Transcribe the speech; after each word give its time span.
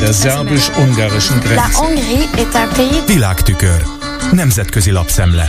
Der 0.00 0.12
szerbus-ungarischen 0.12 1.40
Grenze. 1.40 1.62
Világtükör. 3.06 3.82
Nemzetközi 4.32 4.90
lapszemle. 4.90 5.48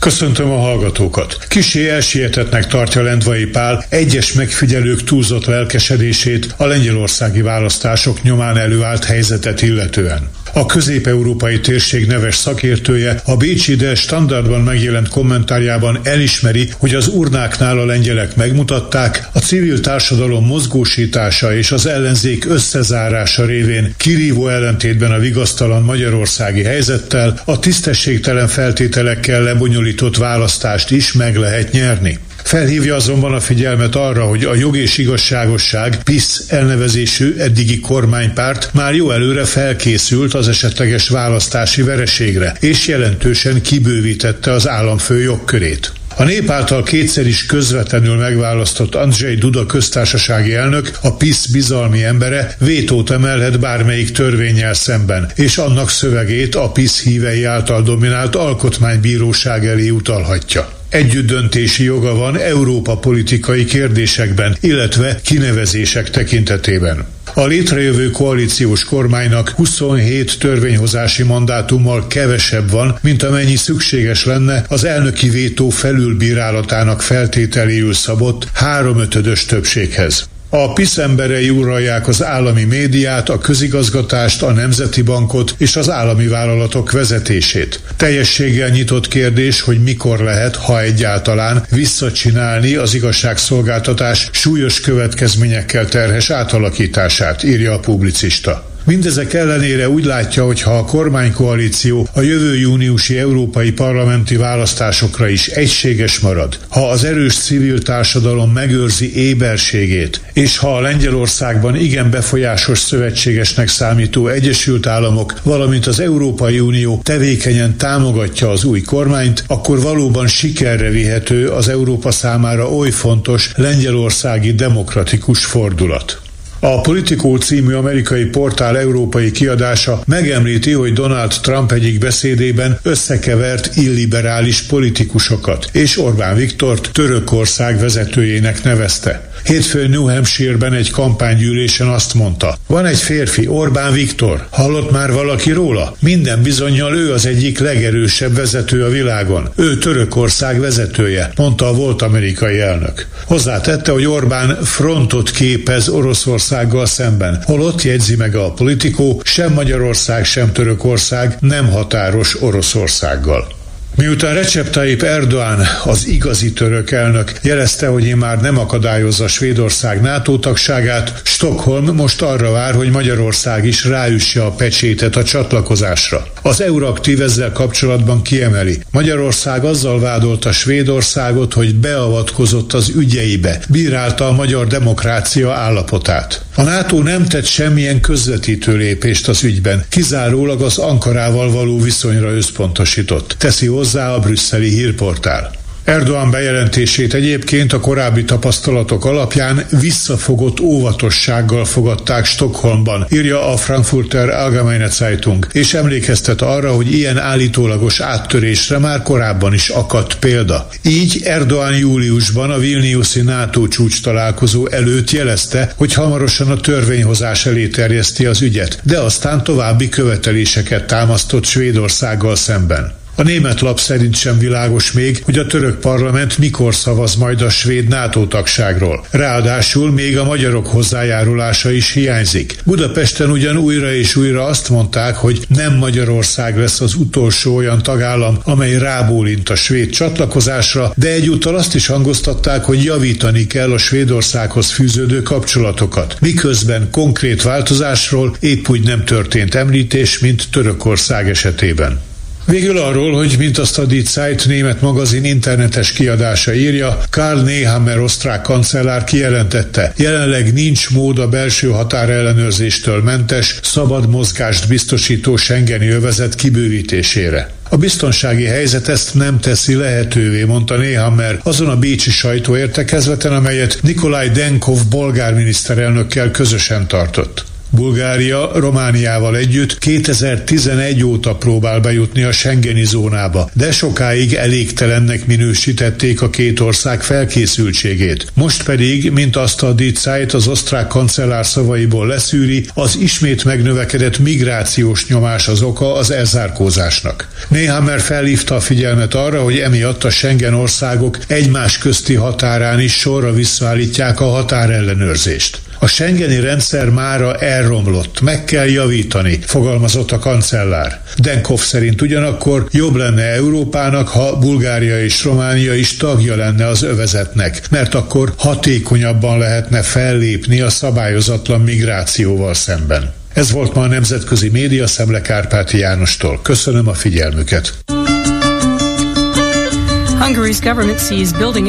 Köszöntöm 0.00 0.50
a 0.50 0.58
hallgatókat. 0.60 1.38
Kisé 1.48 1.88
elsietetnek 1.88 2.66
tartja 2.66 3.02
Lendvai 3.02 3.44
Pál 3.44 3.84
egyes 3.88 4.32
megfigyelők 4.32 5.04
túlzott 5.04 5.44
lelkesedését 5.44 6.54
a 6.56 6.64
lengyelországi 6.66 7.42
választások 7.42 8.22
nyomán 8.22 8.56
előállt 8.56 9.04
helyzetet 9.04 9.62
illetően. 9.62 10.30
A 10.56 10.66
közép-európai 10.66 11.60
térség 11.60 12.06
neves 12.06 12.36
szakértője 12.36 13.20
a 13.24 13.36
Bécsi 13.36 13.74
de 13.74 13.94
Standardban 13.94 14.60
megjelent 14.60 15.08
kommentárjában 15.08 16.00
elismeri, 16.02 16.68
hogy 16.78 16.94
az 16.94 17.08
urnáknál 17.08 17.78
a 17.78 17.84
lengyelek 17.84 18.36
megmutatták, 18.36 19.28
a 19.32 19.38
civil 19.38 19.80
társadalom 19.80 20.46
mozgósítása 20.46 21.56
és 21.56 21.72
az 21.72 21.86
ellenzék 21.86 22.44
összezárása 22.48 23.44
révén 23.44 23.94
kirívó 23.96 24.48
ellentétben 24.48 25.10
a 25.10 25.18
vigasztalan 25.18 25.82
magyarországi 25.82 26.62
helyzettel 26.62 27.40
a 27.44 27.58
tisztességtelen 27.58 28.48
feltételekkel 28.48 29.42
lebonyolított 29.42 30.16
választást 30.16 30.90
is 30.90 31.12
meg 31.12 31.36
lehet 31.36 31.72
nyerni. 31.72 32.18
Felhívja 32.46 32.94
azonban 32.94 33.32
a 33.32 33.40
figyelmet 33.40 33.94
arra, 33.94 34.24
hogy 34.24 34.44
a 34.44 34.54
jog 34.54 34.76
és 34.76 34.98
igazságosság 34.98 36.02
PISZ 36.02 36.44
elnevezésű 36.48 37.34
eddigi 37.38 37.80
kormánypárt 37.80 38.70
már 38.72 38.94
jó 38.94 39.10
előre 39.10 39.44
felkészült 39.44 40.34
az 40.34 40.48
esetleges 40.48 41.08
választási 41.08 41.82
vereségre, 41.82 42.56
és 42.60 42.86
jelentősen 42.86 43.62
kibővítette 43.62 44.52
az 44.52 44.68
államfő 44.68 45.22
jogkörét. 45.22 45.92
A 46.16 46.24
nép 46.24 46.50
által 46.50 46.82
kétszer 46.82 47.26
is 47.26 47.46
közvetlenül 47.46 48.16
megválasztott 48.16 48.94
Andrzej 48.94 49.34
Duda 49.34 49.66
köztársasági 49.66 50.54
elnök, 50.54 50.90
a 51.02 51.16
PISZ 51.16 51.46
bizalmi 51.46 52.04
embere 52.04 52.54
vétót 52.58 53.10
emelhet 53.10 53.60
bármelyik 53.60 54.10
törvényel 54.10 54.74
szemben, 54.74 55.30
és 55.34 55.58
annak 55.58 55.90
szövegét 55.90 56.54
a 56.54 56.70
PISZ 56.70 57.02
hívei 57.02 57.44
által 57.44 57.82
dominált 57.82 58.36
alkotmánybíróság 58.36 59.66
elé 59.66 59.88
utalhatja 59.88 60.75
együttdöntési 60.88 61.84
joga 61.84 62.14
van 62.14 62.38
Európa 62.38 62.96
politikai 62.96 63.64
kérdésekben, 63.64 64.56
illetve 64.60 65.20
kinevezések 65.22 66.10
tekintetében. 66.10 67.06
A 67.34 67.46
létrejövő 67.46 68.10
koalíciós 68.10 68.84
kormánynak 68.84 69.48
27 69.48 70.38
törvényhozási 70.38 71.22
mandátummal 71.22 72.06
kevesebb 72.06 72.70
van, 72.70 72.98
mint 73.02 73.22
amennyi 73.22 73.56
szükséges 73.56 74.24
lenne 74.24 74.64
az 74.68 74.84
elnöki 74.84 75.28
vétó 75.28 75.68
felülbírálatának 75.70 77.02
feltételéül 77.02 77.92
szabott 77.94 78.48
háromötödös 78.52 79.44
többséghez. 79.44 80.28
A 80.58 80.72
PISZ 80.72 80.98
emberei 80.98 81.50
uralják 81.50 82.08
az 82.08 82.22
állami 82.22 82.64
médiát, 82.64 83.28
a 83.28 83.38
közigazgatást, 83.38 84.42
a 84.42 84.52
nemzeti 84.52 85.02
bankot 85.02 85.54
és 85.58 85.76
az 85.76 85.90
állami 85.90 86.26
vállalatok 86.26 86.92
vezetését. 86.92 87.80
Teljességgel 87.96 88.68
nyitott 88.68 89.08
kérdés, 89.08 89.60
hogy 89.60 89.82
mikor 89.82 90.18
lehet, 90.18 90.56
ha 90.56 90.80
egyáltalán, 90.80 91.66
visszacsinálni 91.70 92.74
az 92.74 92.94
igazságszolgáltatás 92.94 94.28
súlyos 94.32 94.80
következményekkel 94.80 95.86
terhes 95.86 96.30
átalakítását, 96.30 97.42
írja 97.42 97.72
a 97.72 97.80
publicista. 97.80 98.75
Mindezek 98.86 99.32
ellenére 99.34 99.88
úgy 99.88 100.04
látja, 100.04 100.44
hogy 100.44 100.62
ha 100.62 100.78
a 100.78 100.84
kormánykoalíció 100.84 102.08
a 102.12 102.20
jövő 102.20 102.56
júniusi 102.56 103.18
európai 103.18 103.72
parlamenti 103.72 104.36
választásokra 104.36 105.28
is 105.28 105.48
egységes 105.48 106.18
marad, 106.18 106.58
ha 106.68 106.88
az 106.88 107.04
erős 107.04 107.34
civil 107.34 107.82
társadalom 107.82 108.52
megőrzi 108.52 109.16
éberségét, 109.16 110.20
és 110.32 110.58
ha 110.58 110.76
a 110.76 110.80
Lengyelországban 110.80 111.76
igen 111.76 112.10
befolyásos 112.10 112.78
szövetségesnek 112.78 113.68
számító 113.68 114.28
Egyesült 114.28 114.86
Államok, 114.86 115.40
valamint 115.42 115.86
az 115.86 116.00
Európai 116.00 116.60
Unió 116.60 117.00
tevékenyen 117.02 117.76
támogatja 117.76 118.50
az 118.50 118.64
új 118.64 118.80
kormányt, 118.80 119.44
akkor 119.46 119.80
valóban 119.80 120.26
sikerre 120.26 120.90
vihető 120.90 121.48
az 121.48 121.68
Európa 121.68 122.10
számára 122.10 122.70
oly 122.70 122.90
fontos 122.90 123.52
lengyelországi 123.56 124.54
demokratikus 124.54 125.44
fordulat. 125.44 126.20
A 126.66 126.80
Politico 126.80 127.36
című 127.36 127.74
amerikai 127.74 128.24
portál 128.24 128.78
európai 128.78 129.30
kiadása 129.30 130.02
megemlíti, 130.06 130.72
hogy 130.72 130.92
Donald 130.92 131.32
Trump 131.42 131.72
egyik 131.72 131.98
beszédében 131.98 132.78
összekevert 132.82 133.76
illiberális 133.76 134.62
politikusokat, 134.62 135.68
és 135.72 135.98
Orbán 135.98 136.34
Viktort 136.34 136.90
Törökország 136.92 137.78
vezetőjének 137.78 138.62
nevezte. 138.62 139.30
Hétfőn 139.46 139.90
New 139.90 140.08
Hampshire-ben 140.08 140.72
egy 140.72 140.90
kampánygyűlésen 140.90 141.88
azt 141.88 142.14
mondta, 142.14 142.56
van 142.66 142.86
egy 142.86 142.98
férfi, 142.98 143.46
Orbán 143.46 143.92
Viktor, 143.92 144.46
hallott 144.50 144.90
már 144.90 145.12
valaki 145.12 145.52
róla? 145.52 145.96
Minden 146.00 146.42
bizonyal 146.42 146.94
ő 146.94 147.12
az 147.12 147.26
egyik 147.26 147.58
legerősebb 147.58 148.34
vezető 148.34 148.84
a 148.84 148.88
világon. 148.88 149.48
Ő 149.56 149.78
Törökország 149.78 150.60
vezetője, 150.60 151.30
mondta 151.36 151.68
a 151.68 151.74
volt 151.74 152.02
amerikai 152.02 152.60
elnök. 152.60 153.06
Hozzátette, 153.24 153.92
hogy 153.92 154.06
Orbán 154.06 154.58
frontot 154.62 155.30
képez 155.30 155.88
Oroszországgal 155.88 156.86
szemben, 156.86 157.42
holott 157.44 157.82
jegyzi 157.82 158.16
meg 158.16 158.34
a 158.34 158.52
politikó, 158.52 159.20
sem 159.24 159.52
Magyarország, 159.52 160.24
sem 160.24 160.52
Törökország 160.52 161.36
nem 161.40 161.68
határos 161.70 162.42
Oroszországgal. 162.42 163.55
Miután 163.96 164.34
Recep 164.34 164.70
Tayyip 164.70 165.02
Erdoğan, 165.02 165.60
az 165.84 166.06
igazi 166.06 166.52
török 166.52 166.90
elnök 166.90 167.32
jelezte, 167.42 167.86
hogy 167.86 168.04
én 168.04 168.16
már 168.16 168.40
nem 168.40 168.58
akadályozza 168.58 169.28
Svédország 169.28 170.00
NATO 170.00 170.38
tagságát, 170.38 171.20
Stockholm 171.24 171.94
most 171.94 172.22
arra 172.22 172.50
vár, 172.50 172.74
hogy 172.74 172.90
Magyarország 172.90 173.66
is 173.66 173.84
ráüsse 173.84 174.44
a 174.44 174.50
pecsétet 174.50 175.16
a 175.16 175.24
csatlakozásra. 175.24 176.26
Az 176.42 176.60
Euraktív 176.60 177.20
ezzel 177.20 177.52
kapcsolatban 177.52 178.22
kiemeli. 178.22 178.78
Magyarország 178.90 179.64
azzal 179.64 180.00
vádolta 180.00 180.52
Svédországot, 180.52 181.52
hogy 181.52 181.74
beavatkozott 181.74 182.72
az 182.72 182.92
ügyeibe, 182.96 183.60
bírálta 183.68 184.28
a 184.28 184.32
magyar 184.32 184.66
demokrácia 184.66 185.52
állapotát. 185.52 186.44
A 186.54 186.62
NATO 186.62 187.02
nem 187.02 187.24
tett 187.24 187.46
semmilyen 187.46 188.00
közvetítő 188.00 188.76
lépést 188.76 189.28
az 189.28 189.44
ügyben, 189.44 189.84
kizárólag 189.88 190.62
az 190.62 190.78
Ankarával 190.78 191.50
való 191.50 191.80
viszonyra 191.80 192.30
összpontosított. 192.30 193.34
Teszi 193.38 193.66
hozzá 193.66 193.84
a 193.94 194.18
brüsszeli 194.18 194.68
hírportál. 194.68 195.50
Erdoğan 195.86 196.30
bejelentését 196.30 197.14
egyébként 197.14 197.72
a 197.72 197.80
korábbi 197.80 198.24
tapasztalatok 198.24 199.04
alapján 199.04 199.66
visszafogott 199.80 200.60
óvatossággal 200.60 201.64
fogadták 201.64 202.24
Stockholmban, 202.24 203.06
írja 203.12 203.52
a 203.52 203.56
Frankfurter 203.56 204.28
Allgemeine 204.28 204.88
Zeitung, 204.88 205.46
és 205.52 205.74
emlékeztet 205.74 206.42
arra, 206.42 206.72
hogy 206.72 206.92
ilyen 206.92 207.18
állítólagos 207.18 208.00
áttörésre 208.00 208.78
már 208.78 209.02
korábban 209.02 209.54
is 209.54 209.68
akadt 209.68 210.18
példa. 210.18 210.68
Így 210.82 211.20
Erdoğan 211.24 211.78
júliusban 211.78 212.50
a 212.50 212.58
Vilniuszi 212.58 213.20
NATO 213.20 213.68
csúcs 213.68 214.02
találkozó 214.02 214.68
előtt 214.68 215.10
jelezte, 215.10 215.72
hogy 215.76 215.94
hamarosan 215.94 216.50
a 216.50 216.56
törvényhozás 216.56 217.46
elé 217.46 217.68
terjeszti 217.68 218.26
az 218.26 218.42
ügyet, 218.42 218.80
de 218.82 218.98
aztán 218.98 219.44
további 219.44 219.88
követeléseket 219.88 220.86
támasztott 220.86 221.44
Svédországgal 221.44 222.36
szemben. 222.36 223.04
A 223.18 223.22
német 223.22 223.60
lap 223.60 223.80
szerint 223.80 224.16
sem 224.16 224.38
világos 224.38 224.92
még, 224.92 225.22
hogy 225.24 225.38
a 225.38 225.46
török 225.46 225.78
parlament 225.80 226.38
mikor 226.38 226.74
szavaz 226.74 227.14
majd 227.14 227.42
a 227.42 227.50
svéd 227.50 227.88
NATO 227.88 228.26
tagságról. 228.26 229.06
Ráadásul 229.10 229.90
még 229.90 230.18
a 230.18 230.24
magyarok 230.24 230.66
hozzájárulása 230.66 231.70
is 231.70 231.92
hiányzik. 231.92 232.56
Budapesten 232.64 233.30
ugyan 233.30 233.56
újra 233.56 233.94
és 233.94 234.16
újra 234.16 234.44
azt 234.44 234.68
mondták, 234.68 235.16
hogy 235.16 235.44
nem 235.48 235.74
Magyarország 235.76 236.58
lesz 236.58 236.80
az 236.80 236.94
utolsó 236.94 237.54
olyan 237.54 237.82
tagállam, 237.82 238.38
amely 238.42 238.78
rábólint 238.78 239.48
a 239.48 239.54
svéd 239.54 239.90
csatlakozásra, 239.90 240.92
de 240.96 241.08
egyúttal 241.08 241.56
azt 241.56 241.74
is 241.74 241.86
hangoztatták, 241.86 242.64
hogy 242.64 242.84
javítani 242.84 243.46
kell 243.46 243.72
a 243.72 243.78
Svédországhoz 243.78 244.70
fűződő 244.70 245.22
kapcsolatokat. 245.22 246.16
Miközben 246.20 246.88
konkrét 246.90 247.42
változásról 247.42 248.36
épp 248.40 248.68
úgy 248.68 248.84
nem 248.84 249.04
történt 249.04 249.54
említés, 249.54 250.18
mint 250.18 250.44
Törökország 250.50 251.28
esetében. 251.28 252.00
Végül 252.46 252.78
arról, 252.78 253.12
hogy 253.12 253.34
mint 253.38 253.58
azt 253.58 253.78
a 253.78 253.84
Die 253.84 254.02
Zeit 254.02 254.46
német 254.46 254.80
magazin 254.80 255.24
internetes 255.24 255.92
kiadása 255.92 256.54
írja, 256.54 256.98
Karl 257.10 257.40
Nehammer 257.40 257.98
osztrák 257.98 258.42
kancellár 258.42 259.04
kijelentette, 259.04 259.92
jelenleg 259.96 260.52
nincs 260.52 260.90
mód 260.90 261.18
a 261.18 261.28
belső 261.28 261.68
határellenőrzéstől 261.68 263.02
mentes, 263.02 263.58
szabad 263.62 264.08
mozgást 264.08 264.68
biztosító 264.68 265.36
Schengeni 265.36 265.88
övezet 265.88 266.34
kibővítésére. 266.34 267.50
A 267.68 267.76
biztonsági 267.76 268.44
helyzet 268.44 268.88
ezt 268.88 269.14
nem 269.14 269.40
teszi 269.40 269.74
lehetővé, 269.74 270.44
mondta 270.44 270.76
Nehammer 270.76 271.40
azon 271.42 271.68
a 271.68 271.76
bécsi 271.76 272.10
sajtóértekezleten, 272.10 273.32
amelyet 273.32 273.78
Nikolaj 273.82 274.28
Denkov 274.28 274.78
bolgár 274.88 275.34
miniszterelnökkel 275.34 276.30
közösen 276.30 276.86
tartott. 276.86 277.44
Bulgária 277.70 278.50
Romániával 278.54 279.36
együtt 279.36 279.78
2011 279.78 281.04
óta 281.04 281.34
próbál 281.34 281.80
bejutni 281.80 282.22
a 282.22 282.32
Schengeni 282.32 282.84
zónába, 282.84 283.50
de 283.52 283.72
sokáig 283.72 284.34
elégtelennek 284.34 285.26
minősítették 285.26 286.22
a 286.22 286.30
két 286.30 286.60
ország 286.60 287.02
felkészültségét. 287.02 288.26
Most 288.34 288.64
pedig, 288.64 289.10
mint 289.10 289.36
azt 289.36 289.62
a 289.62 289.72
Die 289.72 289.92
Zeit 289.94 290.32
az 290.32 290.46
osztrák 290.46 290.86
kancellár 290.86 291.46
szavaiból 291.46 292.06
leszűri, 292.06 292.66
az 292.74 292.96
ismét 293.00 293.44
megnövekedett 293.44 294.18
migrációs 294.18 295.06
nyomás 295.06 295.48
az 295.48 295.62
oka 295.62 295.94
az 295.94 296.10
elzárkózásnak. 296.10 297.28
Néhammer 297.48 298.00
felhívta 298.00 298.54
a 298.54 298.60
figyelmet 298.60 299.14
arra, 299.14 299.42
hogy 299.42 299.58
emiatt 299.58 300.04
a 300.04 300.10
Schengen 300.10 300.54
országok 300.54 301.18
egymás 301.26 301.78
közti 301.78 302.14
határán 302.14 302.80
is 302.80 302.92
sorra 302.92 303.32
visszaállítják 303.32 304.20
a 304.20 304.24
határellenőrzést. 304.24 305.60
A 305.78 305.86
Schengeni 305.86 306.40
rendszer 306.40 306.88
mára 306.88 307.34
elromlott, 307.34 308.20
meg 308.20 308.44
kell 308.44 308.68
javítani, 308.68 309.38
fogalmazott 309.42 310.12
a 310.12 310.18
kancellár. 310.18 311.00
Denkov 311.16 311.60
szerint 311.60 312.02
ugyanakkor 312.02 312.66
jobb 312.70 312.94
lenne 312.94 313.22
Európának, 313.22 314.08
ha 314.08 314.38
Bulgária 314.38 315.02
és 315.02 315.24
Románia 315.24 315.74
is 315.74 315.96
tagja 315.96 316.36
lenne 316.36 316.66
az 316.66 316.82
övezetnek, 316.82 317.70
mert 317.70 317.94
akkor 317.94 318.32
hatékonyabban 318.36 319.38
lehetne 319.38 319.82
fellépni 319.82 320.60
a 320.60 320.70
szabályozatlan 320.70 321.60
migrációval 321.60 322.54
szemben. 322.54 323.12
Ez 323.32 323.50
volt 323.50 323.74
ma 323.74 323.82
a 323.82 323.86
Nemzetközi 323.86 324.48
Média 324.48 324.86
Szemle 324.86 325.20
Kárpáti 325.20 325.78
Jánostól. 325.78 326.40
Köszönöm 326.42 326.88
a 326.88 326.94
figyelmüket. 326.94 327.74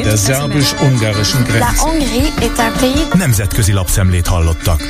Der 0.02 0.16
szerbus-ungarischen 0.16 1.42
Grenze. 1.44 1.58
Nemzetközi 3.14 3.72
lapszemlét 3.72 4.26
hallottak. 4.26 4.80